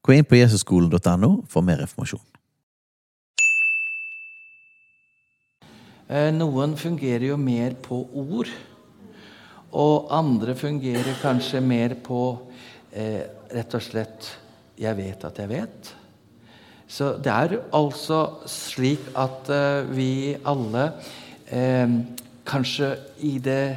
[0.00, 2.22] Gå inn på jesusskolen.no for mer informasjon.
[6.10, 8.48] Eh, Noen fungerer jo mer på ord,
[9.70, 12.22] og andre fungerer kanskje mer på
[12.90, 13.22] eh,
[13.52, 14.30] rett og slett
[14.80, 15.92] 'jeg vet at jeg vet'.
[16.88, 20.92] Så det er altså slik at eh, vi alle
[21.46, 21.86] eh,
[22.44, 23.76] kanskje i det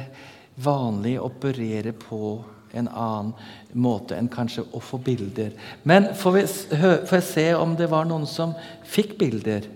[0.56, 2.42] vanlige opererer på
[2.80, 3.32] en annen
[3.72, 5.54] måte enn kanskje å få bilder.
[5.82, 6.44] Men får, vi,
[7.06, 8.54] får jeg se om det var noen som
[8.88, 9.68] fikk bilder?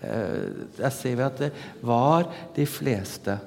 [0.00, 1.52] Eh, Der ser vi at det
[1.82, 3.38] var de fleste.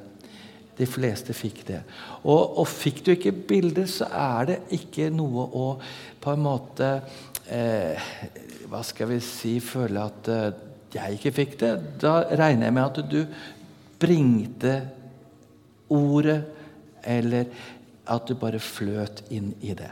[0.78, 1.82] De fleste fikk det.
[2.24, 5.68] Og, og fikk du ikke bilder, så er det ikke noe å
[6.24, 6.94] på en måte
[7.52, 8.14] eh,
[8.72, 10.48] Hva skal vi si Føle at eh,
[10.94, 11.72] jeg ikke fikk det.
[12.02, 13.22] Da regner jeg med at du
[14.02, 14.74] bringte
[15.94, 16.42] ordet,
[17.04, 17.50] eller
[18.10, 19.92] at du bare fløt inn i det.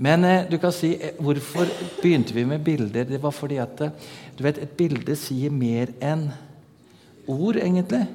[0.00, 1.68] Men eh, du kan si, eh, hvorfor
[2.00, 3.04] begynte vi med bilder?
[3.08, 3.92] Det var fordi at eh,
[4.38, 6.30] du vet, et bilde sier mer enn
[7.28, 8.06] ord, egentlig.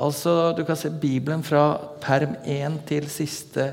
[0.00, 3.72] Altså, du kan se Bibelen fra perm 1 til siste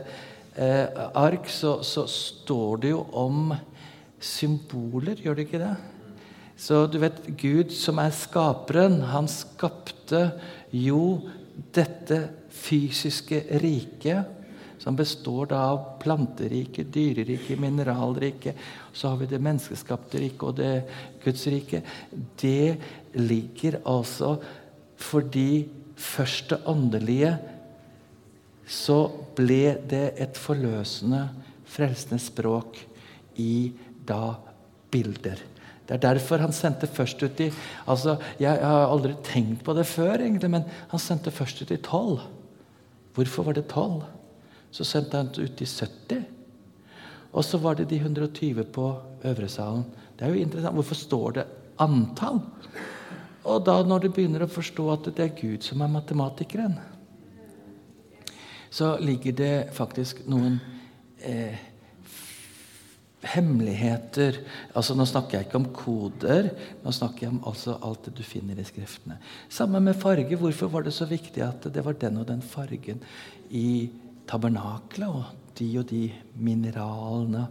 [0.57, 3.53] eh, ark, så, så står det jo om
[4.19, 5.75] symboler, gjør det ikke det?
[6.57, 10.31] Så du vet, Gud som er skaperen, han skapte
[10.73, 11.29] jo
[11.77, 12.23] dette
[12.57, 14.33] fysiske riket,
[14.77, 18.57] som består da av planteriket, dyreriket, mineralriket.
[18.93, 20.71] Så har vi det menneskeskapte riket og det
[21.23, 21.81] Guds rike.
[22.39, 22.77] Det
[23.17, 24.37] ligger altså
[24.97, 25.67] fordi
[25.97, 27.35] først det åndelige
[28.67, 28.97] så
[29.37, 31.21] ble det et forløsende,
[31.67, 32.79] frelsende språk
[33.39, 33.71] i
[34.07, 34.35] da
[34.91, 35.39] bilder.
[35.87, 37.47] Det er derfor han sendte først ut i
[37.87, 41.79] altså, Jeg har aldri tenkt på det før, egentlig, men han sendte først ut i
[41.79, 42.25] tolv.
[43.17, 44.03] Hvorfor var det tolv?
[44.71, 46.25] Så sendte han ut de 70.
[47.33, 48.89] Og så var det de 120 på
[49.25, 49.85] øvre salen.
[50.17, 50.77] Det er jo interessant.
[50.77, 51.45] Hvorfor står det
[51.81, 52.41] antall?
[53.47, 56.77] Og da når du begynner å forstå at det er Gud som er matematikeren,
[58.69, 60.59] så ligger det faktisk noen
[61.23, 61.55] eh,
[63.25, 64.37] hemmeligheter
[64.77, 66.51] altså Nå snakker jeg ikke om koder,
[66.83, 69.17] nå snakker jeg om altså alt det du finner i Skriftene.
[69.49, 70.37] Sammen med farge.
[70.37, 73.01] Hvorfor var det så viktig at det var den og den fargen
[73.49, 73.89] i
[74.29, 75.09] tabernaklet?
[75.09, 76.03] Og de og de
[76.37, 77.47] mineralene,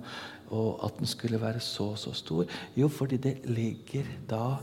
[0.55, 2.47] og at den skulle være så og så stor?
[2.79, 4.59] Jo, fordi det ligger da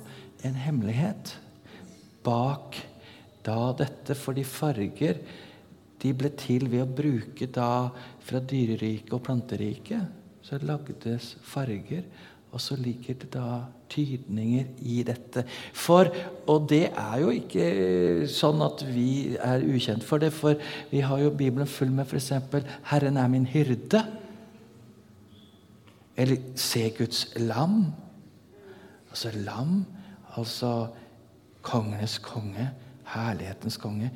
[0.47, 1.35] en hemmelighet
[2.23, 2.79] bak
[3.43, 4.15] da dette.
[4.15, 5.19] Fordi farger
[6.03, 7.89] de ble til ved å bruke da
[8.23, 10.22] fra dyreriket og planteriket.
[10.43, 12.03] Så lagdes farger,
[12.51, 15.45] og så ligger det da tydninger i dette.
[15.73, 16.11] For,
[16.47, 20.59] Og det er jo ikke sånn at vi er ukjent for det, for
[20.91, 22.31] vi har jo Bibelen full med f.eks.:
[22.83, 24.03] 'Herren er min hyrde'.
[26.17, 27.93] Eller 'Se Guds lam'.
[29.09, 29.85] Altså lam,
[30.37, 30.87] altså
[31.61, 32.69] kongenes konge,
[33.05, 34.11] herlighetens konge.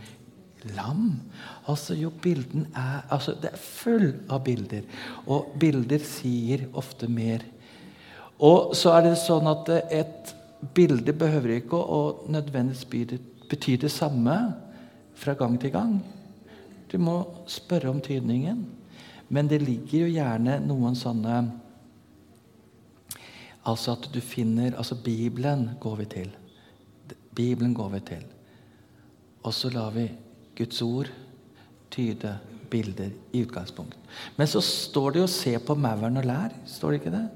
[0.76, 1.20] Lam.
[1.68, 4.84] Altså jo bilden er altså Det er full av bilder.
[5.28, 7.46] Og bilder sier ofte mer.
[8.40, 10.34] Og så er det sånn at et
[10.74, 12.86] bilde behøver ikke å, å nødvendigvis
[13.50, 14.36] bety- det samme
[15.18, 16.00] fra gang til gang.
[16.92, 18.66] Du må spørre om tydningen.
[19.30, 21.46] Men det ligger jo gjerne noen sånne
[23.68, 26.30] Altså at du finner altså Bibelen går vi til.
[27.36, 28.22] Bibelen går vi til.
[29.44, 30.06] Og så lar vi
[30.58, 31.10] Guds ord
[31.94, 32.34] tyde
[32.72, 33.96] bilder i utgangspunkt.
[34.36, 36.56] Men så står det jo 'se på mauren og lær'.
[36.66, 37.30] Står det ikke det?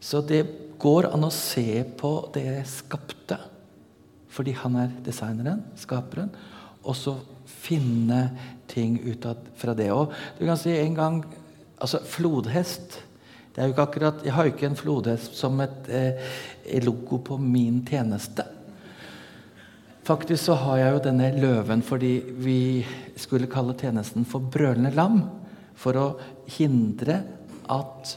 [0.00, 0.46] Så det
[0.78, 3.38] går an å se på det skapte,
[4.28, 6.30] fordi han er designeren, skaperen,
[6.84, 7.16] og så
[7.46, 8.30] finne
[8.68, 9.26] ting ut
[9.56, 9.90] fra det.
[9.90, 11.24] Og du kan si en gang
[11.78, 13.02] Altså, flodhest
[13.52, 17.18] det er jo ikke akkurat, Jeg har jo ikke en flodhest som et eh, logo
[17.18, 18.44] på min tjeneste.
[20.06, 22.60] Faktisk så har jeg jo denne løven fordi vi
[23.18, 25.24] skulle kalle tjenesten for brølende lam.
[25.76, 26.04] For å
[26.56, 27.18] hindre
[27.74, 28.12] at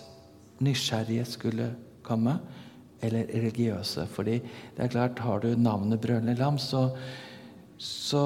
[0.62, 1.72] nysgjerrige skulle
[2.06, 2.38] komme,
[3.02, 4.06] eller religiøse.
[4.14, 4.38] Fordi
[4.76, 6.86] det er klart, har du navnet brølende lam, så,
[7.78, 8.24] så,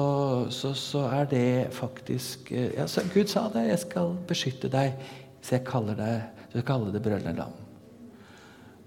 [0.52, 3.68] så, så er det faktisk eh, ja, Gud sa det.
[3.70, 4.98] 'Jeg skal beskytte deg',
[5.40, 7.60] så jeg kaller, deg, så jeg kaller det brølende lam.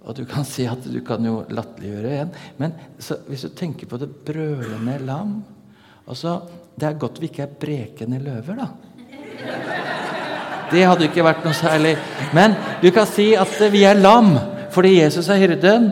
[0.07, 2.33] Og du kan si at du kan jo latterliggjøre en.
[2.61, 5.41] Men så, hvis du tenker på det brølende lam
[6.07, 6.41] altså,
[6.77, 8.67] Det er godt vi ikke er brekende løver, da.
[10.71, 11.95] Det hadde ikke vært noe særlig.
[12.35, 14.35] Men du kan si at vi er lam
[14.75, 15.89] fordi Jesus er hyrden.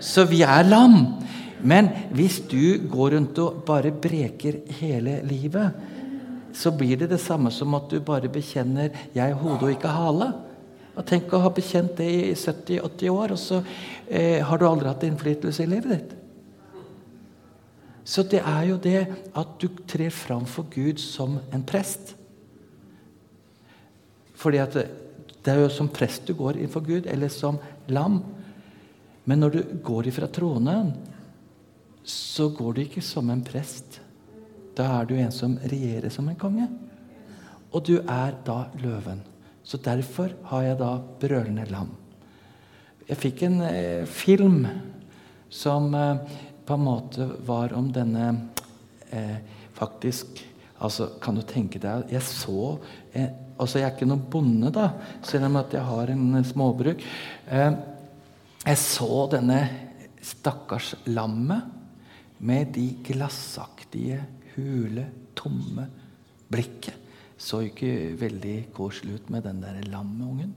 [0.00, 1.00] Så vi er lam.
[1.66, 5.74] Men hvis du går rundt og bare breker hele livet,
[6.56, 9.88] så blir det det samme som at du bare bekjenner 'jeg er hode og ikke
[9.88, 10.49] hale'.
[11.00, 13.62] Og Tenk å ha bekjent det i 70-80 år, og så
[14.06, 16.16] eh, har du aldri hatt innflytelse i livet ditt.
[18.04, 19.04] Så det er jo det
[19.38, 22.14] at du trer fram for Gud som en prest.
[24.40, 24.84] Fordi at det,
[25.52, 28.20] er jo som prest du går innenfor Gud, eller som lam.
[29.24, 30.92] Men når du går ifra tronen,
[32.04, 34.00] så går du ikke som en prest.
[34.76, 36.68] Da er du en som regjerer som en konge.
[37.70, 39.29] Og du er da løven.
[39.70, 41.92] Så derfor har jeg da brølende lam.
[43.06, 44.64] Jeg fikk en eh, film
[45.50, 48.26] som eh, på en måte var om denne
[49.14, 49.36] eh,
[49.78, 50.42] faktisk
[50.80, 52.78] altså Kan du tenke deg Jeg så
[53.12, 53.30] eh,
[53.60, 54.88] altså Jeg er ikke noen bonde, da,
[55.26, 57.02] selv om at jeg har en småbruk.
[57.50, 57.72] Eh,
[58.64, 59.60] jeg så denne
[60.24, 64.22] stakkars lammet med de glassaktige,
[64.54, 65.04] hule,
[65.36, 65.84] tomme
[66.50, 66.99] blikket.
[67.40, 70.52] Så ikke veldig koselig ut med den der lammeungen.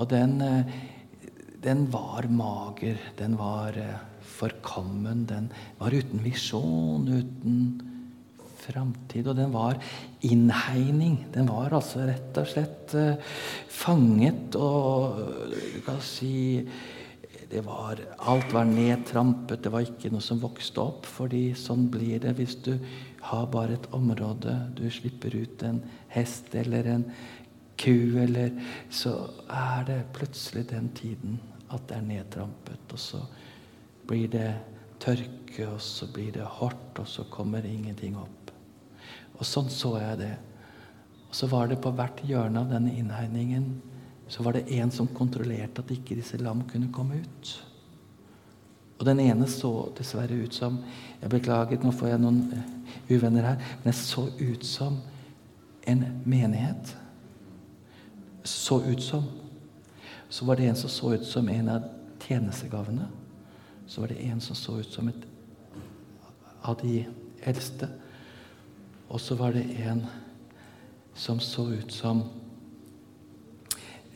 [0.00, 0.64] Og den, eh,
[1.62, 7.58] den var mager, den var eh, forkommen, den var uten visjon, uten
[8.60, 9.26] framtid.
[9.26, 9.80] Og den var
[10.26, 11.26] innhegning.
[11.34, 13.36] Den var altså rett og slett uh,
[13.70, 15.20] fanget og
[15.52, 16.60] du kan si
[17.50, 19.62] det var, Alt var nedtrampet.
[19.62, 21.06] Det var ikke noe som vokste opp.
[21.06, 22.76] fordi sånn blir det hvis du
[23.26, 24.54] har bare et område.
[24.78, 25.82] Du slipper ut en
[26.14, 27.04] hest eller en
[27.76, 28.52] ku, eller
[28.90, 32.92] Så er det plutselig den tiden at det er nedtrampet.
[32.92, 33.20] Og så
[34.06, 34.54] blir det
[35.00, 38.50] tørke, og så blir det hardt, og så kommer ingenting opp.
[39.38, 40.34] Og sånn så jeg det.
[41.28, 43.80] Og så var det på hvert hjørne av denne innhegningen
[44.30, 47.50] så var det en som kontrollerte at ikke disse lam kunne komme ut.
[49.00, 50.78] Og den ene så dessverre ut som
[51.20, 52.68] Jeg beklager, nå får jeg noen eh,
[53.10, 53.64] uvenner her.
[53.82, 55.00] Men jeg så ut som
[55.88, 56.94] en menighet.
[58.44, 59.26] Så ut som.
[60.28, 61.90] Så var det en som så ut som en av
[62.22, 63.08] tjenestegavene.
[63.86, 65.26] Så var det en som så ut som et
[66.62, 67.04] av de
[67.42, 67.88] eldste.
[69.08, 70.06] Og så var det en
[71.14, 72.22] som så ut som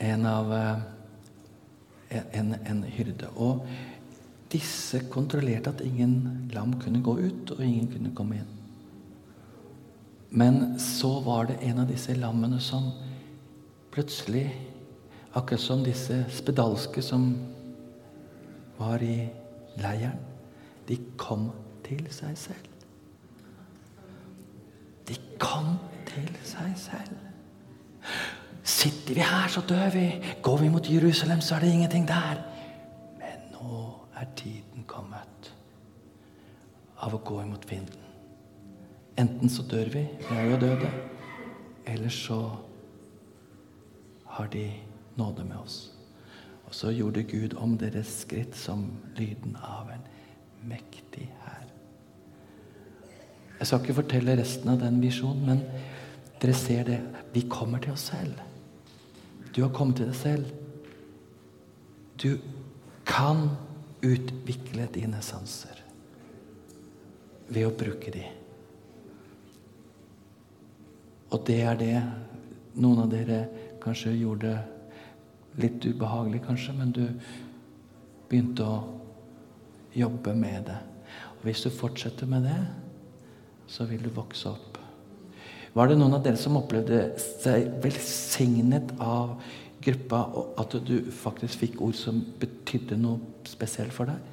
[0.05, 0.83] en av eh,
[2.33, 3.29] en, en hyrde.
[3.37, 3.65] Og
[4.53, 8.53] disse kontrollerte at ingen lam kunne gå ut, og ingen kunne komme inn.
[10.35, 12.91] Men så var det en av disse lammene som
[13.95, 14.49] plutselig,
[15.35, 17.29] akkurat som disse spedalske som
[18.79, 19.29] var i
[19.79, 20.19] leiren,
[20.89, 21.49] de kom
[21.87, 22.71] til seg selv.
[25.09, 25.77] De kom
[26.09, 27.15] til seg selv.
[28.65, 30.07] Sitter vi her, så dør vi.
[30.43, 32.41] Går vi mot Jerusalem, så er det ingenting der.
[33.21, 33.81] Men nå
[34.17, 35.51] er tiden kommet
[36.97, 38.01] av å gå imot vinden.
[39.21, 40.89] Enten så dør vi, vi er jo døde,
[41.87, 42.39] eller så
[44.35, 44.65] har de
[45.21, 45.93] nåde med oss.
[46.67, 50.09] Og så gjorde Gud om deres skritt som lyden av en
[50.67, 51.69] mektig hær.
[53.61, 55.63] Jeg skal ikke fortelle resten av den visjonen, men
[56.43, 56.99] dere ser det.
[57.37, 58.41] Vi kommer til oss selv.
[59.55, 60.51] Du har kommet til deg selv.
[62.19, 62.39] Du
[63.07, 63.49] kan
[64.05, 65.81] utvikle dine sanser
[67.49, 68.25] ved å bruke de.
[71.35, 71.97] Og det er det
[72.81, 73.41] noen av dere
[73.83, 74.57] kanskje gjorde
[75.61, 77.05] litt ubehagelig, kanskje, men du
[78.31, 78.79] begynte å
[79.95, 80.79] jobbe med det.
[81.37, 82.61] Og hvis du fortsetter med det,
[83.71, 84.74] så vil du vokse opp.
[85.75, 89.35] Var det noen av dere som opplevde seg velsignet av
[89.85, 94.31] gruppa, og at du faktisk fikk ord som betydde noe spesielt for deg?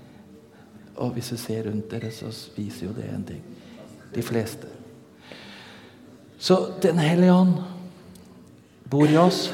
[1.01, 3.41] Og hvis du ser rundt dere, så viser jo det en ting.
[4.13, 4.69] De fleste.
[6.41, 7.57] Så Den hellige ånd
[8.91, 9.47] bor i oss.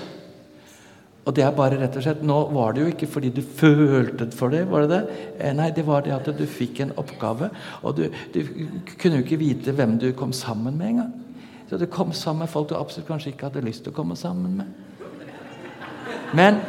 [1.28, 4.30] Og det er bare rett og slett, Nå var det jo ikke fordi du følte
[4.32, 4.64] for det.
[4.72, 5.16] var det det?
[5.40, 7.50] Eh, nei, det var det at du fikk en oppgave.
[7.84, 8.42] Og du, du
[8.98, 11.14] kunne jo ikke vite hvem du kom sammen med engang.
[11.70, 14.16] Så du kom sammen med folk du absolutt kanskje ikke hadde lyst til å komme
[14.20, 14.68] sammen med.
[16.36, 16.62] Men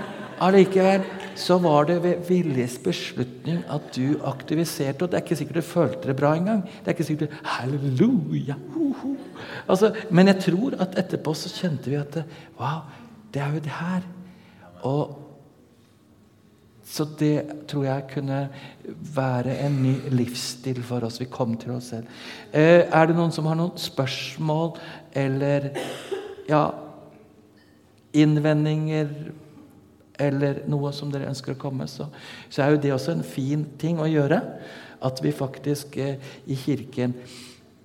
[0.42, 1.04] allikevel
[1.38, 5.04] så var det ved viljes beslutning at du aktiviserte.
[5.04, 6.64] Og det er ikke sikkert du følte det bra engang.
[6.66, 9.14] Det er ikke sikkert du, halleluja, ho, ho.
[9.68, 12.22] Altså, Men jeg tror at etterpå så kjente vi at
[12.58, 12.82] Wow,
[13.34, 14.02] det er jo det her.
[14.82, 15.27] Og
[16.98, 18.40] så det tror jeg kunne
[19.14, 21.20] være en ny livsstil for oss.
[21.22, 22.10] Vi kom til oss selv.
[22.50, 24.74] Eh, er det noen som har noen spørsmål
[25.16, 25.70] eller
[26.48, 26.64] ja,
[28.18, 29.12] innvendinger
[30.18, 32.08] eller noe som dere ønsker å komme, så,
[32.50, 34.40] så er jo det også en fin ting å gjøre.
[35.06, 36.18] At vi faktisk eh,
[36.50, 37.14] i Kirken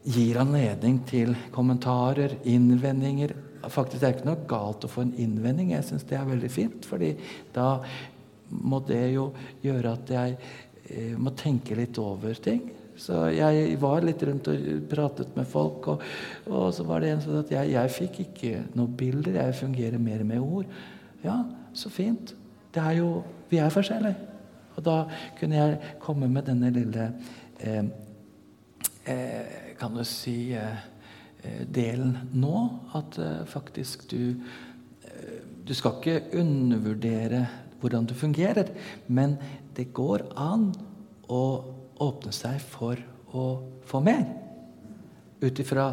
[0.03, 3.35] gir anledning til kommentarer, innvendinger.
[3.71, 5.71] Faktisk det er ikke noe galt å få en innvending.
[5.75, 6.87] Jeg syns det er veldig fint.
[6.89, 7.13] fordi
[7.55, 7.77] da
[8.61, 9.31] må det jo
[9.63, 12.63] gjøre at jeg eh, må tenke litt over ting.
[12.99, 16.03] Så jeg var litt rundt og pratet med folk, og,
[16.45, 19.39] og så var det en sånn at jeg, jeg fikk ikke noen bilder.
[19.41, 20.69] Jeg fungerer mer med ord.
[21.23, 21.39] Ja,
[21.73, 22.35] så fint.
[22.73, 23.09] Det er jo,
[23.49, 24.29] vi er forskjellige.
[24.73, 24.97] Og da
[25.37, 27.09] kunne jeg komme med denne lille
[27.61, 27.83] eh,
[29.05, 30.85] eh, Kan du si eh,
[31.43, 32.57] eh delen nå.
[32.95, 34.35] At faktisk du
[35.63, 37.45] Du skal ikke undervurdere
[37.83, 38.71] hvordan du fungerer,
[39.07, 39.35] men
[39.75, 40.71] det går an
[41.31, 41.43] å
[42.03, 42.99] åpne seg for
[43.33, 43.45] å
[43.87, 44.25] få mer.
[45.43, 45.89] Ut ifra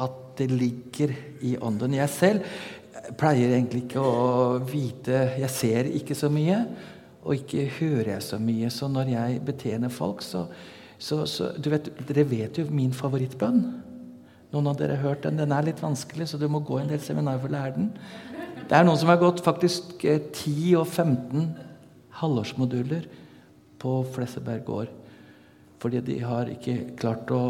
[0.00, 1.14] at det ligger
[1.46, 1.96] i ånden.
[1.98, 6.62] Jeg selv pleier egentlig ikke å vite Jeg ser ikke så mye,
[7.24, 8.70] og ikke hører jeg så mye.
[8.72, 10.46] Så når jeg betjener folk, så,
[10.98, 13.62] så, så vet, Dere vet jo min favorittbønn.
[14.54, 15.40] Noen av dere har hørt den.
[15.40, 17.88] Den er litt vanskelig, så du må gå en del seminarer for å lære den.
[18.64, 21.48] Det er noen som har gått faktisk 10 eh, og 15
[22.20, 23.08] halvårsmoduler
[23.82, 24.92] på Flesseberg gård.
[25.82, 27.42] Fordi de har ikke klart å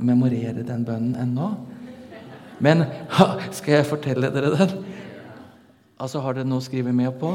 [0.00, 1.50] memorere den bønnen ennå.
[2.62, 2.86] Men
[3.58, 4.78] skal jeg fortelle dere den?
[6.00, 7.34] Altså, Har dere noe å skrive med på?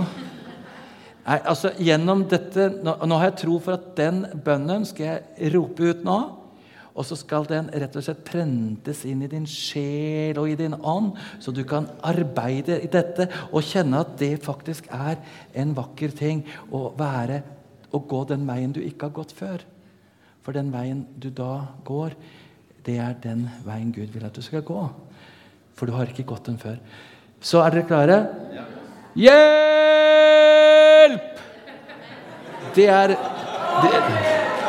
[1.27, 5.51] Nei, altså, gjennom dette, nå, nå, har jeg tro for at den bønnen skal jeg
[5.53, 6.17] rope ut nå.
[6.97, 10.73] Og så skal den rett og slett prentes inn i din sjel og i din
[10.73, 15.15] ånd, så du kan arbeide i dette og kjenne at det faktisk er
[15.53, 16.41] en vakker ting
[16.73, 17.43] å være
[17.93, 19.61] å gå den veien du ikke har gått før.
[20.41, 22.11] For den veien du da går,
[22.87, 24.89] det er den veien Gud vil at du skal gå.
[25.77, 26.77] For du har ikke gått den før.
[27.43, 28.17] Så er dere klare?
[29.17, 29.37] Hjelp!
[32.77, 33.17] Det er det,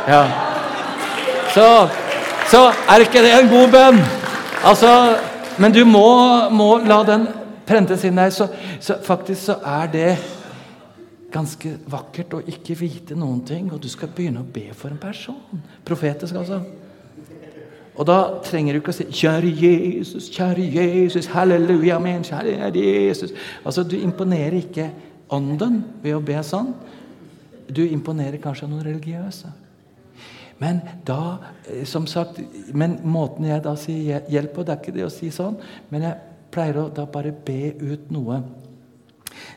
[0.09, 0.23] Ja.
[1.53, 1.89] Så,
[2.49, 4.01] så er ikke det en god bønn.
[4.65, 4.91] Altså,
[5.61, 6.09] men du må,
[6.55, 7.27] må la den
[7.69, 8.33] prentes inn der.
[8.33, 8.49] Så,
[8.81, 10.11] så, faktisk så er det
[11.33, 15.01] ganske vakkert å ikke vite noen ting, og du skal begynne å be for en
[15.03, 15.61] person.
[15.85, 16.63] Profetisk, altså.
[17.99, 23.35] Og da trenger du ikke å si 'Kjære Jesus, kjære Jesus, halleluja, min kjære Jesus'.
[23.65, 24.91] Altså, Du imponerer ikke
[25.31, 26.73] ånden ved å be sånn.
[27.69, 29.51] Du imponerer kanskje noen religiøse.
[30.59, 32.41] Men da, eh, som sagt,
[32.75, 35.59] men måten jeg da sier hjelp på, det er ikke det å si sånn.
[35.91, 36.19] Men jeg
[36.55, 38.43] pleier å da bare be ut noe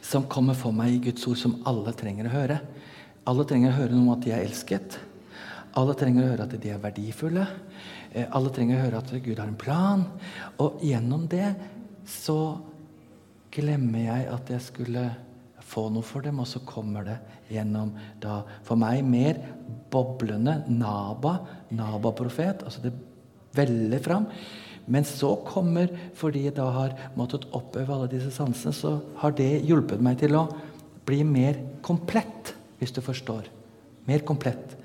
[0.02, 2.60] som kommer for meg i Guds ord, som alle trenger å høre.
[3.30, 4.98] Alle trenger å høre noe om at de er elsket.
[5.78, 7.48] Alle trenger å høre at de er verdifulle.
[8.12, 10.06] Eh, alle trenger å høre at Gud har en plan.
[10.60, 11.54] Og gjennom det
[12.10, 12.60] så
[13.52, 15.06] glemmer jeg at jeg skulle
[15.72, 17.18] få noe for dem, og så kommer det
[17.52, 19.40] gjennom da for meg mer
[19.92, 21.38] boblende Naba,
[21.72, 22.66] Naba-profet.
[22.68, 22.94] Altså det
[23.56, 24.28] veller fram.
[24.92, 29.62] Men så kommer, fordi jeg da har måttet oppøve alle disse sansene, så har det
[29.68, 30.48] hjulpet meg til å
[31.08, 33.48] bli mer komplett, hvis du forstår.
[34.10, 34.76] Mer komplett.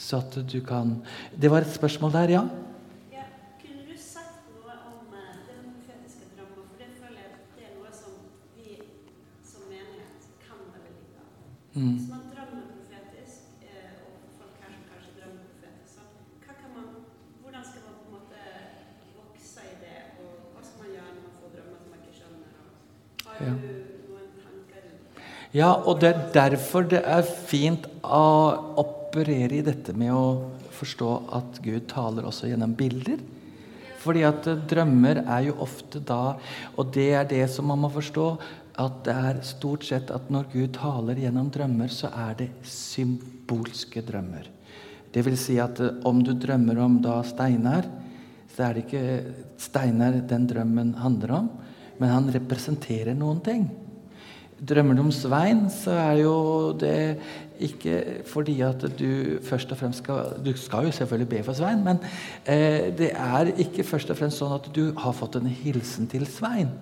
[0.00, 1.02] Så at du kan
[1.36, 2.44] Det var et spørsmål der, ja?
[11.80, 11.92] Mm.
[11.96, 15.94] Hvis man drømmer profetisk, eh, og folk her som kanskje drømmer profetisk,
[16.76, 16.86] man,
[17.42, 18.40] hvordan skal man på en måte
[19.16, 19.98] vokse i det?
[20.20, 22.50] Og hva skal man gjøre når man får drømmer som man ikke skjønner?
[23.24, 23.54] har ja.
[23.56, 23.70] du
[24.12, 28.24] noen tanker rundt Ja, og det er derfor det er fint å
[28.84, 30.24] operere i dette med å
[30.76, 31.10] forstå
[31.40, 33.24] at Gud taler også gjennom bilder.
[34.00, 36.36] Fordi at drømmer er jo ofte da
[36.80, 38.26] Og det er det som man må forstå
[38.80, 44.02] at det er stort sett at når Gud taler gjennom drømmer, så er det symbolske
[44.06, 44.48] drømmer.
[45.10, 47.88] Det vil si at eh, om du drømmer om da Steinar,
[48.50, 49.04] så er det ikke
[49.60, 51.52] Steinar den drømmen handler om,
[52.00, 53.68] men han representerer noen ting.
[54.60, 56.34] Drømmer du om Svein, så er jo
[56.76, 57.16] det
[57.64, 61.84] ikke fordi at du først og fremst skal Du skal jo selvfølgelig be for Svein,
[61.84, 62.00] men
[62.44, 66.26] eh, det er ikke først og fremst sånn at du har fått en hilsen til
[66.28, 66.72] Svein.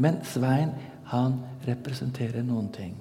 [0.00, 0.74] Men Svein
[1.10, 2.94] han representerer noen ting.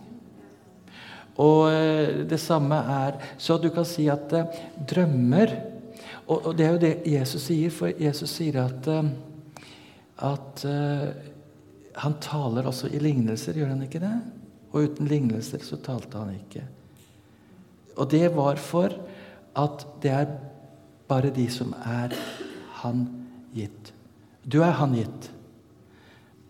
[1.39, 4.57] Og eh, det samme er Så du kan si at uh,
[4.89, 5.55] drømmer
[6.29, 9.07] og, det er jo det Jesus sier, for Jesus sier at, uh,
[10.29, 10.65] at
[12.03, 14.11] han taler også i lignelser, gjør han ikke det?
[14.69, 16.61] Og uten lignelser så talte han ikke.
[17.97, 18.93] Og det var for
[19.57, 20.29] at det er
[21.09, 22.13] bare de som er
[22.83, 23.07] han
[23.55, 23.91] gitt.
[24.45, 25.31] Du er han gitt.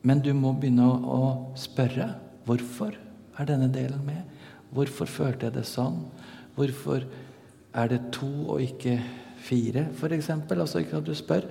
[0.08, 1.22] Men du må begynne å,
[1.60, 2.14] spørre
[2.48, 2.96] hvorfor
[3.40, 4.22] er denne delen med.
[4.76, 6.00] Hvorfor følte jeg det sånn?
[6.56, 7.04] Hvorfor
[7.78, 8.98] er det to og ikke
[9.44, 10.32] fire, f.eks.?
[10.32, 11.48] Altså ikke at du spør.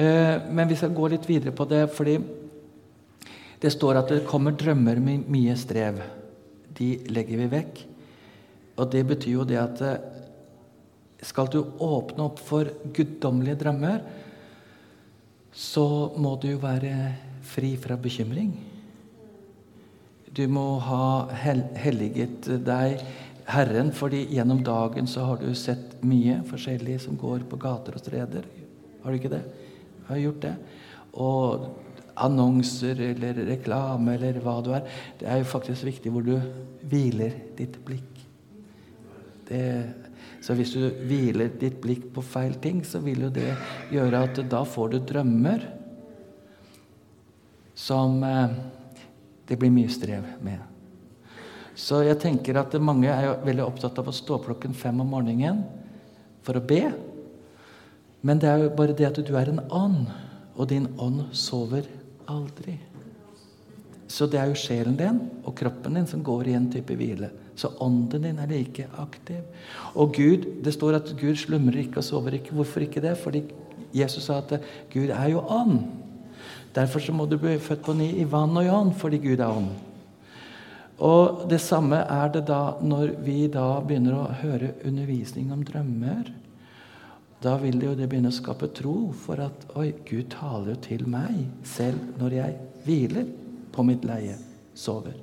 [0.00, 2.18] Eh, men vi skal gå litt videre på det, fordi
[3.62, 6.02] det står at det kommer drømmer med mye strev.
[6.74, 7.84] De legger vi vekk.
[8.74, 10.00] Og det betyr jo det at eh,
[11.24, 14.02] skal du åpne opp for guddommelige drømmer,
[15.54, 15.86] så
[16.18, 16.90] må du jo være
[17.46, 18.52] fri fra bekymring.
[20.34, 23.04] Du må ha hel helliget deg
[23.44, 28.02] Herren, fordi gjennom dagen så har du sett mye forskjellig som går på gater og
[28.02, 28.46] streder.
[29.02, 29.42] Har du ikke det?
[30.08, 30.54] Har gjort det.
[31.20, 31.66] Og
[32.24, 34.88] annonser eller reklame eller hva du er.
[35.20, 36.34] Det er jo faktisk viktig hvor du
[36.88, 38.10] hviler ditt blikk.
[39.48, 39.62] Det,
[40.40, 43.50] så hvis du hviler ditt blikk på feil ting, så vil jo det
[43.92, 45.68] gjøre at da får du drømmer
[47.84, 48.54] som eh,
[49.48, 50.62] det blir mye strev med.
[51.74, 55.02] Så jeg tenker at mange er jo veldig opptatt av å stå opp klokken fem
[55.02, 55.64] om morgenen
[56.46, 56.86] for å be.
[58.24, 60.06] Men det er jo bare det at du er en ånd,
[60.54, 61.88] og din ånd sover
[62.30, 62.78] aldri.
[64.08, 67.32] Så det er jo sjelen din og kroppen din som går i en type hvile.
[67.58, 69.42] Så ånden din er like aktiv.
[69.98, 72.54] Og Gud, det står at Gud slumrer ikke og sover ikke.
[72.54, 73.16] Hvorfor ikke det?
[73.18, 73.42] Fordi
[73.94, 74.56] Jesus sa at
[74.94, 75.82] Gud er jo ånd.
[76.74, 79.38] Derfor så må du bli født på ny i vann og i ånd, fordi Gud
[79.38, 79.70] er ånd.
[81.04, 86.30] Og det samme er det da når vi da begynner å høre undervisning om drømmer.
[87.42, 90.78] Da vil det jo det begynne å skape tro for at oi, Gud taler jo
[90.86, 93.30] til meg selv når jeg hviler
[93.74, 94.36] på mitt leie,
[94.74, 95.16] sover.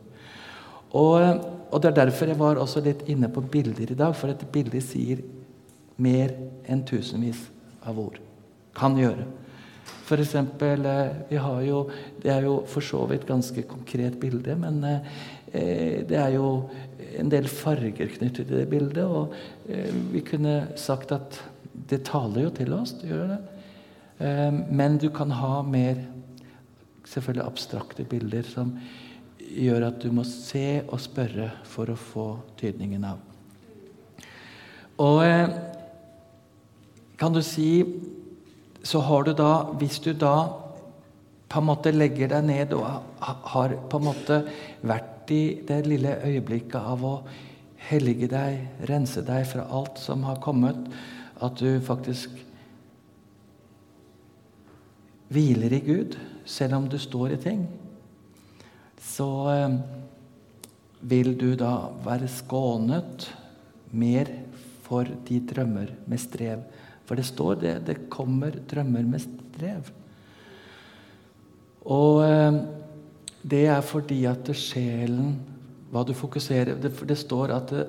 [0.91, 4.31] Og, og det er derfor jeg var også litt inne på bilder i dag, for
[4.31, 5.23] et bilde sier
[6.01, 6.35] mer
[6.67, 7.47] enn tusenvis
[7.87, 8.19] av ord.
[8.75, 9.25] Kan gjøre.
[10.07, 10.85] For eksempel,
[11.29, 11.89] vi har jo,
[12.21, 16.69] Det er jo for så vidt ganske konkret bilde, men eh, det er jo
[17.19, 19.05] en del farger knyttet til det bildet.
[19.05, 19.33] Og
[19.69, 21.39] eh, vi kunne sagt at
[21.73, 22.93] det taler jo til oss.
[23.01, 23.39] det gjør det.
[24.19, 26.03] Eh, men du kan ha mer
[27.05, 28.75] selvfølgelig abstrakte bilder som
[29.51, 32.27] gjør at du må se og spørre for å få
[32.59, 33.19] tydningen av.
[35.01, 35.55] Og eh,
[37.19, 37.83] kan du si
[38.83, 40.57] Så har du da Hvis du da
[41.51, 42.85] på en måte legger deg ned og
[43.19, 44.37] har på en måte
[44.87, 47.15] vært i det lille øyeblikket av å
[47.89, 50.79] hellige deg, rense deg fra alt som har kommet,
[51.41, 52.37] at du faktisk
[55.31, 57.65] hviler i Gud, selv om du står i ting,
[59.01, 59.77] så eh,
[61.01, 63.27] vil du da være skånet
[63.91, 64.29] mer
[64.85, 66.63] for de drømmer med strev.
[67.05, 67.75] For det står det.
[67.87, 69.91] Det kommer drømmer med strev.
[71.91, 72.61] Og eh,
[73.41, 75.39] det er fordi at sjelen
[75.91, 77.85] Hva du fokuserer Det, det står at det,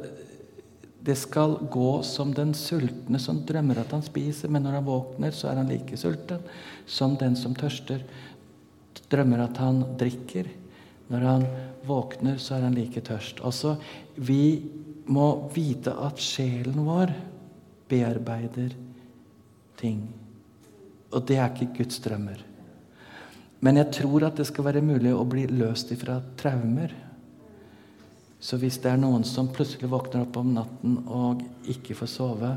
[1.02, 5.34] det skal gå som den sultne som drømmer at han spiser, men når han våkner,
[5.34, 6.44] så er han like sulten
[6.86, 8.04] som den som tørster,
[9.10, 10.46] drømmer at han drikker.
[11.10, 11.46] Når han
[11.88, 13.42] våkner, så er han like tørst.
[13.42, 13.74] Altså,
[14.14, 14.62] vi
[15.10, 17.10] må vite at sjelen vår
[17.90, 18.76] bearbeider
[19.80, 20.06] ting.
[21.12, 22.40] Og det er ikke Guds drømmer.
[23.62, 26.94] Men jeg tror at det skal være mulig å bli løst ifra traumer.
[28.42, 32.56] Så hvis det er noen som plutselig våkner opp om natten og ikke får sove,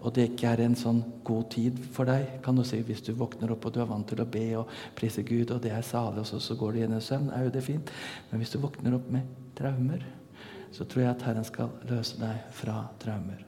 [0.00, 3.12] og det ikke er en sånn god tid for deg kan du si, Hvis du
[3.16, 5.82] våkner opp og du er vant til å be og prise Gud, og det er
[5.84, 7.90] salig, og så, så går du igjen i søvn, er jo det fint.
[8.30, 9.26] Men hvis du våkner opp med
[9.58, 10.04] traumer,
[10.72, 13.44] så tror jeg at Herren skal løse deg fra traumer.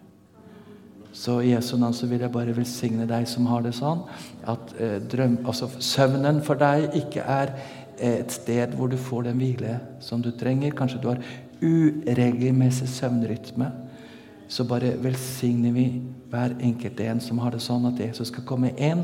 [1.13, 4.05] Så i Jesu navn så vil jeg bare velsigne deg som har det sånn,
[4.49, 7.55] at eh, drøm, altså, søvnen for deg ikke er
[7.99, 10.77] et sted hvor du får den hvile som du trenger.
[10.79, 11.23] Kanskje du har
[11.59, 13.73] uregelmessig søvnrytme,
[14.49, 15.89] så bare velsigner vi
[16.31, 19.03] hver enkelt en som har det sånn, at Jesus skal komme inn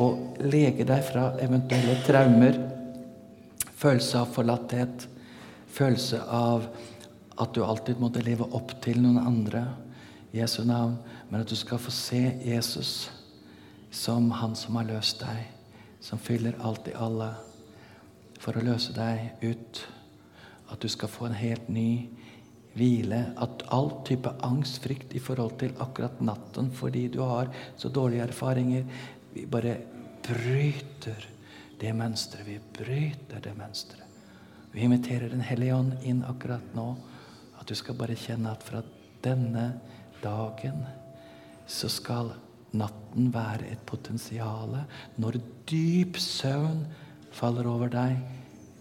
[0.00, 2.56] og lege deg fra eventuelle traumer,
[3.80, 5.06] følelse av forlatthet,
[5.70, 6.66] følelse av
[7.40, 9.64] at du alltid måtte leve opp til noen andre.
[10.34, 10.98] Jesu navn.
[11.30, 13.10] Men at du skal få se Jesus
[13.90, 15.46] som han som har løst deg,
[16.02, 17.32] som fyller alt i alle,
[18.40, 19.82] for å løse deg ut
[20.70, 22.08] at du skal få en helt ny
[22.74, 23.20] hvile.
[23.38, 28.28] At all type angst, frykt i forhold til akkurat natten fordi du har så dårlige
[28.30, 28.84] erfaringer
[29.30, 29.76] Vi bare
[30.26, 31.26] bryter
[31.78, 32.46] det mønsteret.
[32.46, 34.06] Vi bryter det mønsteret.
[34.72, 36.96] Vi inviterer Den hellige ånd inn akkurat nå.
[37.60, 38.82] At du skal bare kjenne at fra
[39.22, 39.80] denne
[40.22, 40.82] dagen,
[41.70, 42.32] så skal
[42.76, 44.74] natten være et potensial.
[45.20, 45.38] Når
[45.70, 46.84] dyp søvn
[47.34, 48.18] faller over deg,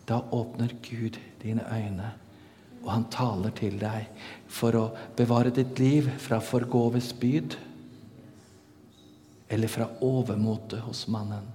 [0.10, 2.12] da åpner Gud dine øyne.
[2.84, 4.08] Og han taler til deg
[4.50, 4.86] for å
[5.18, 7.58] bevare ditt liv fra forgåves spyd
[9.50, 11.46] eller fra overmotet hos mannen.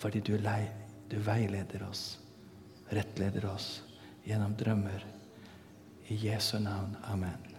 [0.00, 0.64] Fordi du, lei,
[1.10, 2.18] du veileder oss,
[2.90, 3.70] rettleder oss
[4.26, 5.06] gjennom drømmer.
[6.10, 6.96] I Jesu navn.
[7.06, 7.49] Amen.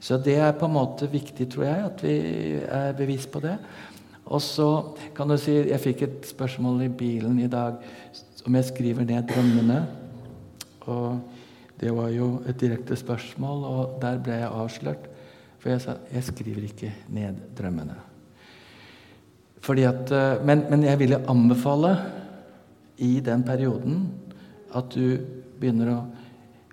[0.00, 2.16] Så det er på en måte viktig, tror jeg, at vi
[2.62, 3.56] er bevisst på det.
[4.26, 4.68] Og så
[5.14, 7.78] kan du si Jeg fikk et spørsmål i bilen i dag
[8.46, 9.78] om jeg skriver ned drømmene.
[10.86, 11.18] Og
[11.80, 15.08] det var jo et direkte spørsmål, og der ble jeg avslørt.
[15.58, 17.96] For jeg sa jeg skriver ikke ned drømmene.
[19.66, 21.96] Fordi at, eh, men, men jeg ville anbefale
[23.02, 24.04] i den perioden
[24.76, 25.18] at du
[25.58, 25.98] begynner å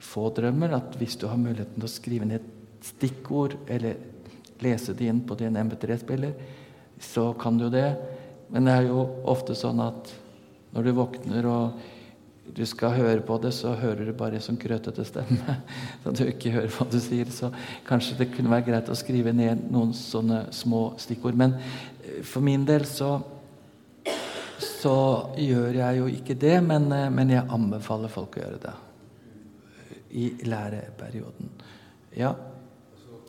[0.03, 0.75] få drømmer.
[0.77, 2.52] At hvis du har muligheten til å skrive ned
[2.83, 3.97] stikkord eller
[4.63, 6.35] lese det inn på din MP3-spiller,
[6.99, 7.89] så kan du det.
[8.53, 10.13] Men det er jo ofte sånn at
[10.73, 11.89] når du våkner og
[12.53, 15.55] du skal høre på det, så hører du bare sånn grøtete stemme.
[16.03, 17.29] Så du ikke hører hva du sier.
[17.31, 17.47] Så
[17.87, 21.39] kanskje det kunne være greit å skrive ned noen sånne små stikkord.
[21.39, 23.15] Men eh, for min del så
[24.83, 24.95] så
[25.39, 28.73] gjør jeg jo ikke det, men, eh, men jeg anbefaler folk å gjøre det
[30.13, 31.49] i læreperioden.
[32.17, 32.33] Ja.
[32.91, 33.21] Altså,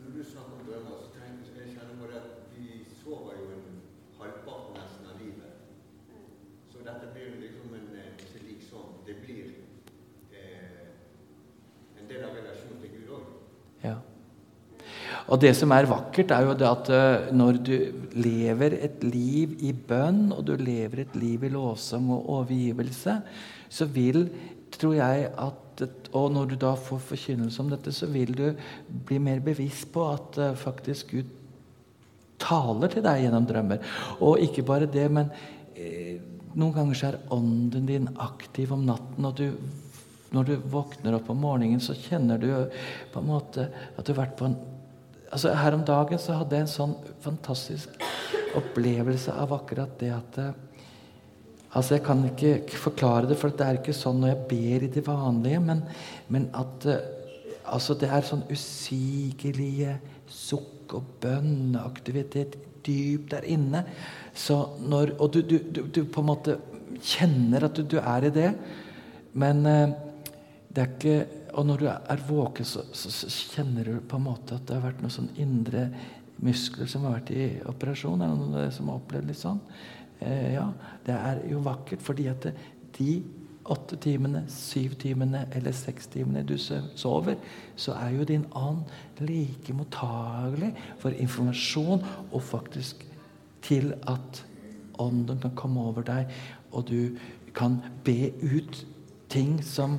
[0.00, 3.36] når du snakker om drømmer, så tenker jeg, jeg kjenner på det at vi sover
[3.42, 3.76] jo en
[4.22, 5.52] halvparten nesten av livet.
[6.72, 9.52] Så dette blir liksom en eh, ikke liksom, Det blir
[10.32, 10.90] eh,
[12.00, 13.32] en del av relasjonen til Gud òg.
[13.84, 13.98] Ja.
[15.26, 17.74] Og det som er vakkert, er jo det at eh, når du
[18.14, 23.16] lever et liv i bønn, og du lever et liv i lovsang og overgivelse,
[23.68, 24.28] så vil,
[24.74, 25.62] tror jeg at
[26.16, 28.46] Og når du da får forkynnelse om dette, så vil du
[28.88, 31.34] bli mer bevisst på at eh, faktisk Gud
[32.40, 33.82] taler til deg gjennom drømmer.
[34.24, 35.28] Og ikke bare det, men
[35.76, 36.16] eh,
[36.54, 39.28] noen ganger så er ånden din aktiv om natten.
[39.28, 39.50] og du
[40.32, 42.48] når du våkner opp om morgenen, så kjenner du
[43.12, 44.56] på en måte at du har vært på en
[45.36, 46.94] altså Her om dagen så hadde jeg en sånn
[47.24, 48.06] fantastisk
[48.56, 50.54] opplevelse av akkurat det at eh,
[51.76, 54.88] Altså Jeg kan ikke forklare det, for det er ikke sånn når jeg ber i
[54.94, 55.82] det vanlige, men,
[56.32, 57.02] men at eh,
[57.68, 59.98] altså det er sånn usigelige
[60.30, 63.82] sukk og bønneaktivitet dypt der inne.
[64.88, 66.56] Når, og du, du, du, du på en måte
[67.04, 68.48] kjenner at du, du er i det,
[69.36, 69.96] men eh,
[70.72, 71.18] det er ikke
[71.56, 74.76] Og når du er våken, så, så, så, kjenner du på en måte at det
[74.76, 75.88] har vært noen sånn indre
[76.44, 78.20] muskler som har vært i operasjon.
[78.20, 79.62] Er det noen av dere som har opplevd litt sånn?
[80.20, 80.66] Eh, ja,
[81.06, 82.52] det er jo vakkert, fordi at det,
[82.98, 83.16] de
[83.72, 87.38] åtte timene, syv timene eller seks timene du sover,
[87.76, 88.84] så er jo din ånd
[89.26, 93.02] like mottagelig for informasjon og faktisk
[93.66, 94.44] til at
[95.02, 96.30] ånden kan komme over deg,
[96.72, 97.16] og du
[97.56, 98.84] kan be ut
[99.32, 99.98] ting som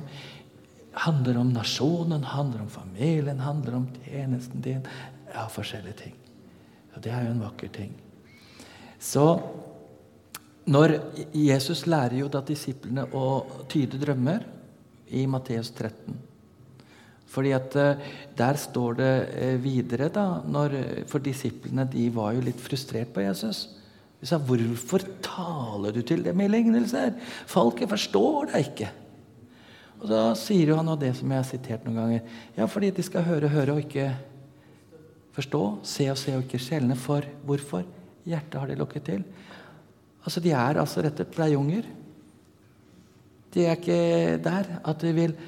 [1.04, 4.84] handler om nasjonen, handler om familien, handler om tjenesten din.
[5.32, 6.14] Ja, forskjellige ting.
[6.94, 7.92] Og det er jo en vakker ting.
[8.98, 9.24] Så
[10.68, 10.98] når
[11.32, 13.26] Jesus lærer jo da disiplene å
[13.70, 14.44] tyde drømmer
[15.14, 16.18] i Matteus 13.
[17.28, 17.74] Fordi at
[18.36, 23.68] Der står det videre, da når, For disiplene de var jo litt frustrert på Jesus.
[24.20, 27.14] De sa 'Hvorfor taler du til dem i lignelser?'
[27.46, 29.07] 'Folket forstår deg ikke.'
[29.98, 32.34] Og Da sier jo han det som jeg har sitert noen ganger.
[32.56, 34.12] Ja, fordi de skal høre, høre og ikke
[35.34, 35.62] forstå.
[35.82, 36.96] Se og se og ikke skjelne.
[36.98, 37.86] For hvorfor?
[38.28, 39.24] Hjertet har de lukket til.
[40.24, 41.86] Altså, De er altså rett og slett pleieunger.
[43.54, 45.38] De er ikke der at de vil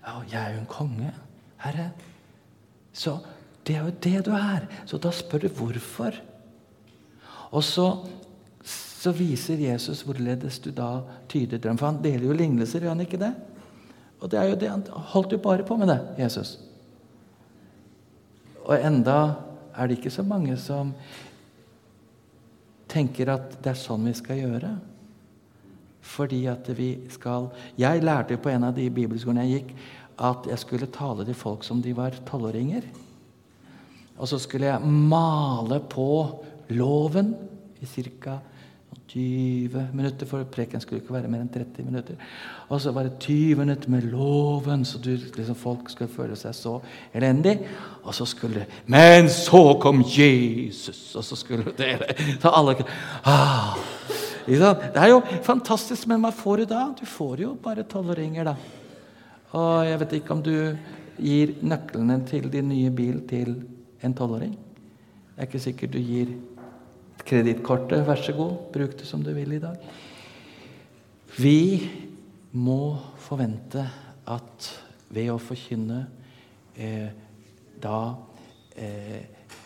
[0.00, 1.10] Ja, jeg er jo en konge,
[1.60, 1.90] Herre.
[2.92, 3.18] Så
[3.66, 4.64] det er jo det du er.
[4.88, 6.16] Så da spør du hvorfor.
[7.52, 7.86] Og så,
[8.64, 11.78] så viser Jesus hvorledes du da tyder drøm.
[11.78, 13.34] For han deler jo lignelser, gjør han ikke det?
[14.20, 16.58] Og det er jo det, Han holdt jo bare på med det, Jesus.
[18.64, 19.34] Og enda
[19.74, 20.92] er det ikke så mange som
[22.90, 24.74] tenker at det er sånn vi skal gjøre.
[26.10, 29.74] Fordi at vi skal Jeg lærte på en av de bibelskolene jeg gikk,
[30.20, 32.84] at jeg skulle tale til folk som de var tolvåringer.
[34.20, 36.08] Og så skulle jeg male på
[36.76, 37.34] loven
[37.80, 38.38] i ca.
[39.10, 42.18] 20 minutter, for preken skulle ikke være mer enn 30 minutter.
[42.70, 46.54] Og så var det 20 minutter med loven, så du, liksom, folk skulle føle seg
[46.54, 46.76] så
[47.16, 47.56] elendig.
[48.04, 51.16] Og så skulle Men så kom Jesus!
[51.18, 52.76] Og så skulle dere Så alle
[53.24, 53.74] ah,
[54.46, 54.60] Det
[54.94, 56.86] er jo fantastisk, men hva får du da?
[56.94, 58.54] Du får jo bare tolvåringer, da.
[59.58, 60.54] Og jeg vet ikke om du
[61.18, 63.56] gir nøklene til din nye bil til
[64.06, 64.54] en tolvåring.
[64.54, 66.30] Det er ikke sikkert du gir
[67.26, 68.04] kredittkortet.
[68.06, 69.76] Vær så god, bruk det som du vil i dag.
[71.40, 71.88] Vi
[72.58, 73.84] må forvente
[74.30, 74.70] at
[75.10, 76.00] ved å forkynne
[76.78, 77.10] eh,
[77.80, 78.00] da
[78.78, 79.22] eh,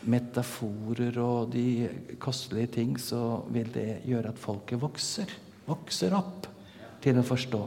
[0.08, 5.32] metaforer og de kostelige ting, så vil det gjøre at folket vokser.
[5.68, 6.48] Vokser opp
[7.04, 7.62] til å forstå.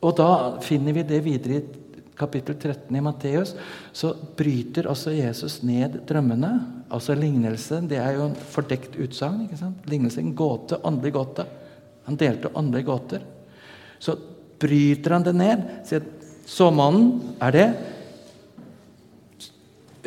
[0.00, 0.30] Og da
[0.64, 1.79] finner vi det videre i
[2.20, 3.54] kapittel 13 i Matteus.
[3.92, 6.52] Så bryter også Jesus ned drømmene.
[6.92, 7.80] Altså lignelse.
[7.88, 9.46] Det er jo en fordekt utsagn.
[9.46, 9.88] ikke sant?
[9.90, 11.46] Lignelse, en gåte, åndelig gåte.
[12.08, 13.24] Han delte åndelige gåter.
[13.98, 14.16] Så
[14.60, 15.64] bryter han det ned.
[15.88, 16.04] Sier
[16.50, 17.68] såmannen er det.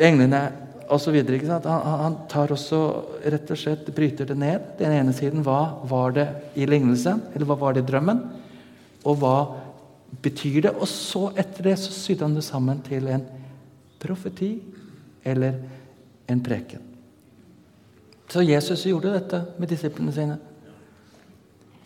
[0.04, 0.46] Englene
[0.92, 1.16] osv.
[1.16, 1.66] Han,
[2.04, 2.80] han tar også
[3.24, 4.72] rett og slett bryter det ned.
[4.78, 8.20] Den ene siden hva var det i lignelsen, eller hva var det i drømmen?
[9.04, 9.36] Og hva
[10.22, 10.74] betyr det?
[10.76, 13.24] Og så etter det så sydde han det sammen til en
[14.00, 14.58] profeti
[15.24, 15.58] eller
[16.28, 16.82] en preken.
[18.28, 20.38] Så Jesus gjorde dette med disiplene sine.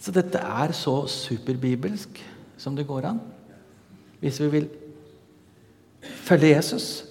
[0.01, 2.21] Så dette er så superbibelsk
[2.59, 3.21] som det går an.
[4.21, 4.69] Hvis vi vil
[6.03, 7.05] følge Jesus,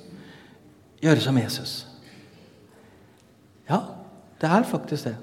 [1.04, 1.86] gjøre som Jesus.
[3.70, 3.82] Ja,
[4.42, 5.16] det er faktisk det.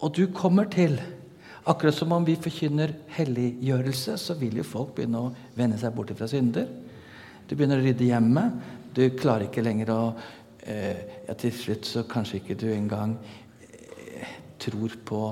[0.00, 1.00] Og du kommer til
[1.64, 6.12] Akkurat som om vi forkynner helliggjørelse, så vil jo folk begynne å vende seg bort
[6.18, 6.68] fra synder.
[7.48, 8.58] Du begynner å rydde hjemmet.
[8.94, 10.02] Du klarer ikke lenger å
[10.60, 13.16] eh, ja, Til slutt så kanskje ikke du engang
[13.64, 15.22] eh, tror på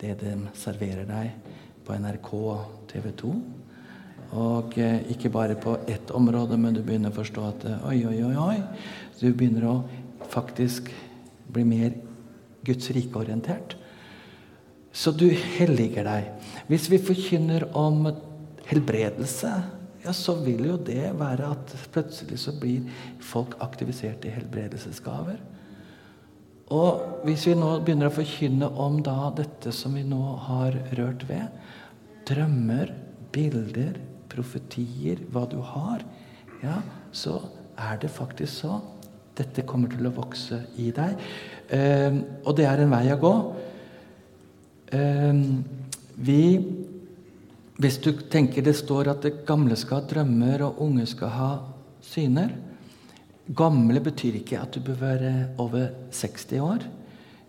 [0.00, 1.56] det de serverer deg
[1.86, 3.32] på NRK og TV 2.
[4.42, 7.98] Og eh, ikke bare på ett område, men du begynner å forstå at eh, oi,
[8.10, 8.58] oi, oi, oi.
[9.18, 9.76] Du begynner å
[10.30, 10.90] faktisk
[11.50, 11.94] bli mer
[12.66, 13.78] Guds rike-orientert.
[14.92, 16.30] Så du helliger deg.
[16.70, 18.08] Hvis vi forkynner om
[18.70, 19.52] helbredelse,
[20.00, 22.86] ja, så vil jo det være at plutselig så blir
[23.22, 25.38] folk aktivisert i helbredelsesgaver.
[26.70, 31.26] Og hvis vi nå begynner å forkynne om da dette som vi nå har rørt
[31.28, 31.50] ved,
[32.30, 32.92] drømmer,
[33.34, 33.98] bilder,
[34.30, 36.04] profetier, hva du har,
[36.62, 36.78] ja,
[37.10, 37.40] så
[37.80, 38.78] er det faktisk så.
[39.38, 41.18] Dette kommer til å vokse i deg.
[41.72, 43.34] Um, og det er en vei å gå.
[44.90, 45.64] Um,
[46.18, 46.66] vi
[47.80, 51.50] Hvis du tenker det står at det gamle skal ha drømmer, og unge skal ha
[52.02, 52.50] syner
[53.56, 56.84] Gamle betyr ikke at du bør være over 60 år.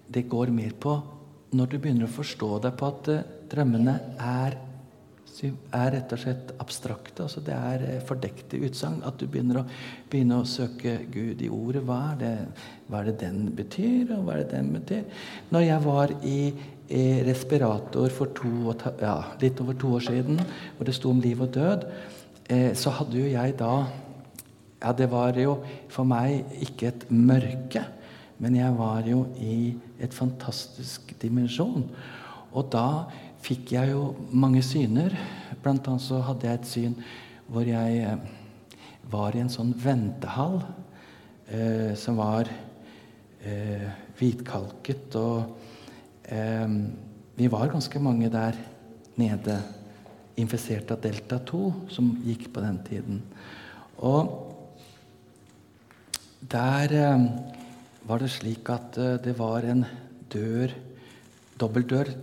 [0.08, 0.96] Det går mer på
[1.54, 4.56] når du begynner å forstå deg på at eh, drømmene er
[5.50, 7.24] er rett og slett abstrakte.
[7.24, 9.02] altså Det er eh, fordekte utsagn.
[9.08, 9.66] At du begynner å,
[10.12, 11.84] begynner å, søke Gud i ordet.
[11.88, 12.34] Hva er, det,
[12.88, 15.26] hva er, det, den betyr, og hva er det den betyr?
[15.54, 16.38] Når jeg var i,
[16.92, 20.42] i respirator for to, ja, litt over to år siden,
[20.76, 21.88] hvor det sto om liv og død,
[22.50, 23.74] eh, så hadde jo jeg da
[24.82, 25.60] Ja, det var jo
[25.94, 27.84] for meg ikke et mørke,
[28.42, 31.84] men jeg var jo i et fantastisk dimensjon.
[32.50, 33.06] Og da
[33.46, 35.14] fikk jeg jo mange syner.
[35.62, 36.98] Blant annet så hadde jeg et syn
[37.52, 38.18] hvor jeg eh,
[39.12, 40.62] var i en sånn ventehall
[41.52, 45.18] eh, som var eh, hvitkalket.
[45.20, 45.71] Og
[46.32, 48.56] vi var ganske mange der
[49.20, 49.58] nede
[50.40, 53.20] infisert av delta 2, som gikk på den tiden.
[54.02, 54.32] Og
[56.52, 57.26] der eh,
[58.08, 59.86] var det slik at eh, det var en
[60.32, 60.74] dør,
[61.62, 62.14] dobbeltdør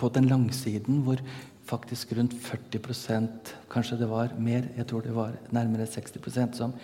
[0.00, 1.20] på den langsiden hvor
[1.66, 6.74] faktisk rundt 40% kanskje det var mer, jeg tror det var nærmere 60% som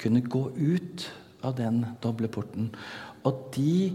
[0.00, 1.08] kunne gå ut
[1.44, 2.70] av den doble porten.
[3.26, 3.92] Og de,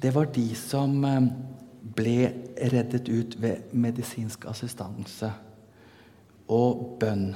[0.00, 1.30] det var de som eh,
[1.82, 2.32] ble
[2.72, 5.30] reddet ut ved medisinsk assistanse
[6.48, 7.32] og bønn.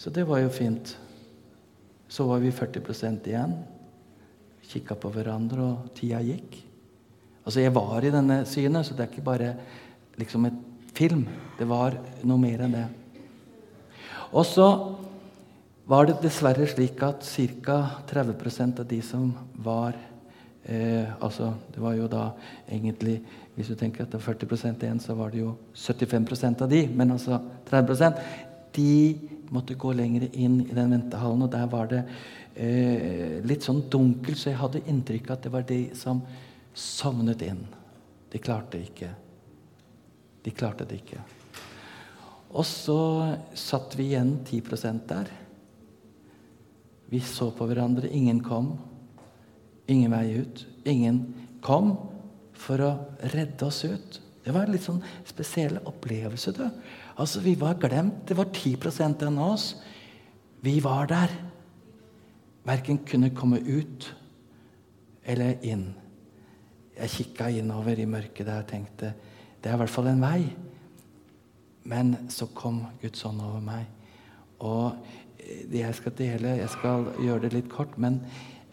[0.00, 0.94] Så det var jo fint.
[2.10, 3.54] Så var vi 40% igjen.
[4.70, 6.56] Kikka på hverandre, og tida gikk.
[7.44, 9.52] Altså, jeg var i denne synet, så det er ikke bare
[10.20, 10.58] liksom et
[10.94, 11.26] film.
[11.58, 12.86] Det var noe mer enn det.
[14.30, 14.66] Og så
[15.90, 17.78] var det dessverre slik at ca.
[18.06, 19.98] 30% av de som var
[20.70, 22.30] eh, altså, Det var jo da
[22.70, 23.20] egentlig
[23.56, 26.86] Hvis du tenker at det var 40% igjen, så var det jo 75% av de.
[26.86, 28.20] Men altså 30%
[28.72, 28.92] De
[29.50, 32.04] måtte gå lenger inn i den ventehallen, og der var det
[32.54, 36.22] eh, litt sånn dunkelt, så jeg hadde inntrykk av at det var de som
[36.70, 37.64] sovnet inn.
[38.30, 39.10] De klarte ikke.
[40.46, 41.18] De klarte det ikke.
[42.50, 43.00] Og så
[43.58, 45.30] satt vi igjen 10% der.
[47.10, 48.10] Vi så på hverandre.
[48.14, 48.72] Ingen kom.
[49.90, 50.64] Ingen vei ut.
[50.88, 51.22] Ingen
[51.64, 51.94] kom
[52.56, 52.90] for å
[53.34, 54.20] redde oss ut.
[54.44, 56.54] Det var en litt sånn spesiell opplevelse.
[56.56, 56.64] Du.
[57.16, 58.26] Altså, Vi var glemt.
[58.26, 59.74] Det var 10% av oss.
[60.62, 61.30] Vi var der.
[62.64, 64.14] verken kunne komme ut
[65.24, 65.94] eller inn.
[66.94, 69.14] Jeg kikka innover i mørket der og tenkte
[69.62, 70.44] det er i hvert fall en vei.
[71.84, 73.86] Men så kom Guds ånd over meg.
[74.60, 74.92] Og
[75.40, 78.20] det jeg skal dele Jeg skal gjøre det litt kort, men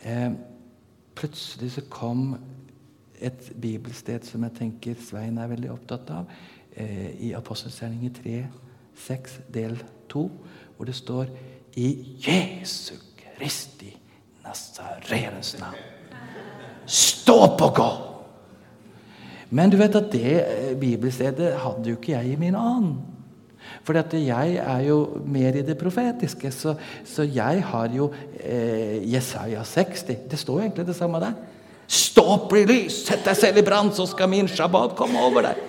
[0.03, 0.31] eh,
[1.17, 2.35] plutselig så kom
[3.17, 6.31] et bibelsted som jeg tenker Svein er veldig opptatt av,
[6.75, 8.47] eh, i Apostelgjerningen 3,
[9.07, 9.77] 6, del
[10.09, 10.25] 2,
[10.77, 11.31] hvor det står
[11.77, 11.89] i
[12.21, 13.91] Jesu Kristi
[14.45, 15.81] Nazarenes navn.
[16.85, 17.89] Stå opp og gå!
[19.49, 22.95] Men du vet at det eh, bibelstedet hadde jo ikke jeg i min ånd.
[23.87, 26.73] For jeg er jo mer i det profetiske, så,
[27.07, 30.27] så jeg har jo eh, Jesaja 60.
[30.27, 31.37] Det står egentlig det samme der.
[31.87, 35.47] Stå opp, bli lys, sett deg selv i brann, så skal min shabbat komme over
[35.47, 35.61] deg.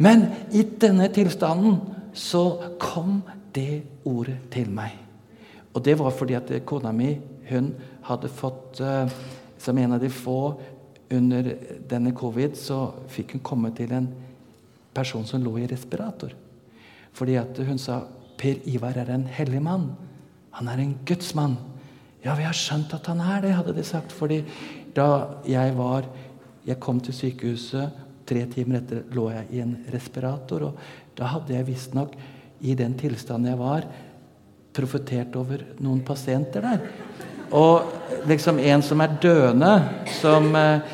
[0.00, 0.24] Men
[0.56, 1.76] i denne tilstanden
[2.16, 2.44] så
[2.80, 3.20] kom
[3.52, 4.96] det ordet til meg.
[5.76, 7.12] Og det var fordi at kona mi
[7.50, 7.74] hun
[8.08, 9.12] hadde fått, eh,
[9.60, 10.40] som en av de få
[11.12, 11.52] under
[11.90, 14.08] denne covid, så fikk hun komme til en
[14.94, 16.32] person som lå i respirator.
[17.16, 18.02] Fordi at hun sa
[18.40, 19.90] Per Ivar er en hellig mann.
[20.56, 21.58] Han er en gudsmann.
[22.24, 24.12] Ja, vi har skjønt at han er det, hadde de sagt.
[24.12, 24.44] fordi
[24.96, 26.04] da jeg var
[26.66, 27.90] Jeg kom til sykehuset,
[28.26, 30.62] tre timer etter lå jeg i en respirator.
[30.62, 30.76] Og
[31.16, 32.12] da hadde jeg visstnok,
[32.60, 33.86] i den tilstanden jeg var,
[34.76, 36.84] profetert over noen pasienter der.
[37.56, 39.72] Og liksom en som er døende,
[40.20, 40.84] som eh,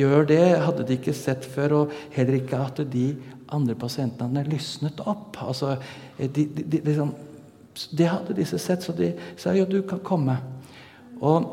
[0.00, 1.76] gjør det, hadde de ikke sett før.
[1.82, 3.06] Og heller ikke at de
[3.52, 5.38] andre pasientene lysnet opp.
[5.42, 5.76] Altså,
[6.18, 7.14] de, de, de, liksom,
[7.90, 10.36] det hadde disse sett, så de sa jo, du kan komme.
[11.22, 11.48] Og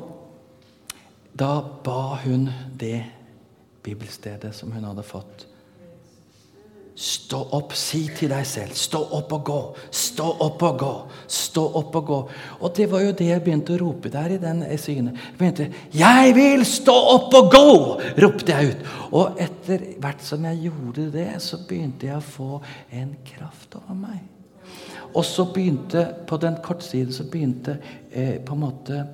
[1.40, 1.54] da
[1.86, 3.04] ba hun det
[3.84, 5.49] bibelstedet som hun hadde fått.
[7.00, 8.74] Stå opp, si til deg selv.
[8.76, 9.60] Stå opp og gå.
[9.96, 10.96] Stå opp og gå.
[11.32, 12.18] Stå opp og gå.
[12.60, 15.16] Og det var jo det jeg begynte å rope der i den synet.
[15.16, 18.84] Jeg begynte 'Jeg vil stå opp og gå!' ropte jeg ut.
[19.14, 23.96] Og etter hvert som jeg gjorde det, så begynte jeg å få en kraft over
[23.96, 24.20] meg.
[25.14, 27.80] Og så begynte, på den kortsiden, så begynte
[28.12, 29.08] eh, på en måte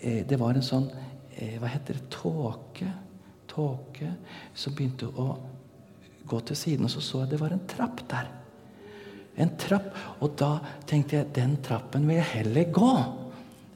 [0.00, 0.90] eh, Det var en sånn
[1.36, 2.08] eh, Hva heter det?
[2.08, 2.92] Tåke.
[3.48, 4.14] Tåke
[4.54, 5.36] som begynte å
[6.28, 8.28] gå til siden, og så så jeg det var en trapp der.
[9.36, 9.92] En trapp.
[10.24, 10.56] Og da
[10.88, 12.92] tenkte jeg den trappen vil jeg heller gå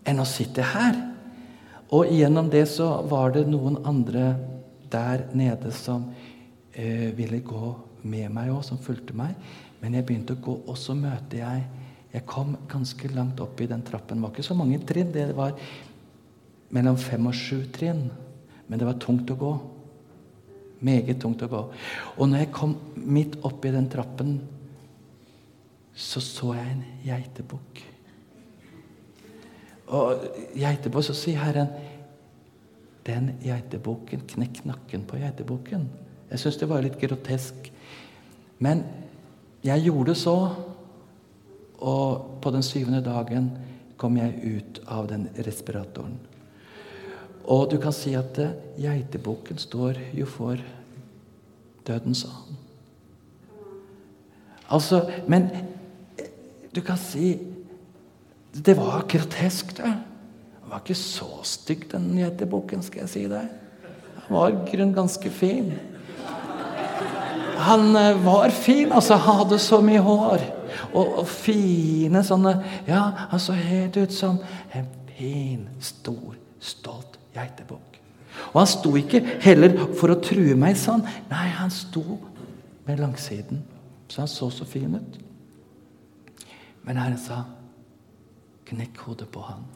[0.08, 0.96] enn å sitte her.
[1.90, 4.32] Og gjennom det så var det noen andre
[4.90, 6.08] der nede som
[6.72, 9.34] eh, ville gå med meg òg, som fulgte meg.
[9.80, 11.68] Men jeg begynte å gå, og så møter jeg
[12.10, 14.18] Jeg kom ganske langt opp i den trappen.
[14.18, 15.12] Det var ikke så mange trinn.
[15.14, 15.52] Det var
[16.74, 18.08] mellom fem og sju trinn.
[18.66, 19.50] Men det var tungt å gå.
[20.80, 21.60] Meget tungt å gå.
[22.16, 24.38] Og når jeg kom midt oppi den trappen,
[25.94, 27.82] så så jeg en geitebukk.
[29.90, 31.72] Og geitebukk, så sier Herren
[33.04, 35.86] Den geitebukken, knekk nakken på geitebukken.
[36.30, 37.70] Jeg syns det var litt grotesk.
[38.60, 38.84] Men
[39.64, 40.36] jeg gjorde så,
[41.80, 43.48] og på den syvende dagen
[44.00, 46.18] kom jeg ut av den respiratoren.
[47.44, 50.60] Og du kan si at eh, geitebukken står jo for
[51.86, 52.56] dødens ånd.
[54.70, 55.48] Altså, men
[56.18, 56.28] eh,
[56.74, 57.38] du kan si
[58.50, 59.86] Det var grotesk, det.
[60.60, 63.46] Han var ikke så stygg, den geitebukken, skal jeg si deg.
[64.26, 65.70] Han var i grunnen ganske fin.
[67.62, 69.14] Han eh, var fin, altså.
[69.14, 70.42] Han hadde så mye hår.
[70.94, 72.56] Og, og fine sånne
[72.88, 74.38] Ja, han så helt ut som
[74.74, 77.98] en fin, stor, stolt geitebukk.
[78.52, 81.02] Og han sto ikke heller for å true meg sånn.
[81.30, 82.04] Nei, han sto
[82.86, 83.62] med langsiden.
[84.10, 85.18] Så han så så fin ut.
[86.86, 87.44] Men Herren sa,
[88.66, 89.66] 'Knekk hodet på han'.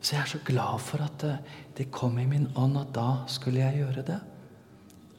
[0.00, 1.38] Så jeg er så glad for at det,
[1.76, 4.20] det kom i min ånd at da skulle jeg gjøre det.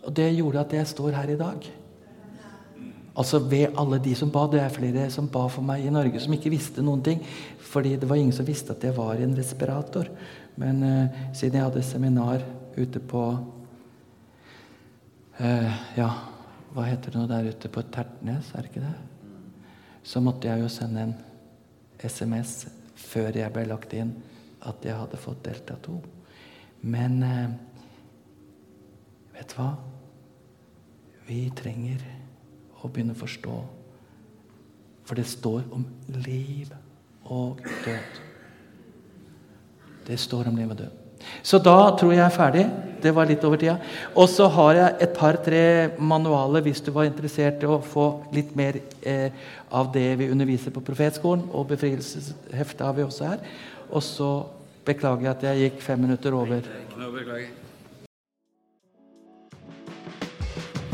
[0.06, 1.66] Og det gjorde at jeg står her i dag.
[3.16, 4.44] Altså ved alle de som ba.
[4.52, 7.24] Det er flere som ba for meg i Norge som ikke visste noen ting.
[7.58, 10.10] Fordi det var ingen som visste at jeg var en respirator.
[10.62, 12.46] Men eh, siden jeg hadde seminar
[12.78, 13.24] ute på
[15.40, 16.10] eh, Ja,
[16.76, 18.96] hva heter det nå der ute på Tertnes, er det ikke det?
[20.06, 21.16] Så måtte jeg jo sende en
[22.04, 22.66] SMS
[23.00, 24.12] før jeg ble lagt inn,
[24.66, 25.96] at jeg hadde fått delta 2.
[26.92, 27.56] Men eh,
[29.36, 29.72] vet du hva?
[31.26, 32.04] Vi trenger
[32.84, 33.56] å begynne å forstå.
[35.06, 35.86] For det står om
[36.26, 36.72] liv
[37.26, 38.25] og død.
[40.06, 41.02] Det står om liv og død.
[41.46, 42.66] Så da tror jeg jeg er ferdig.
[43.02, 43.78] Det var litt over tida.
[44.18, 45.64] Og så har jeg et par-tre
[45.98, 49.34] manualer hvis du var interessert i å få litt mer eh,
[49.74, 51.48] av det vi underviser på Profetskolen.
[51.54, 53.42] Og befrielsesheftet har vi også her.
[53.90, 54.32] Og så
[54.86, 56.62] Beklager jeg at jeg gikk fem minutter over.